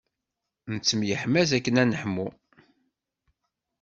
[0.73, 2.27] Nettemyeḥmaẓ akken ad neḥmu.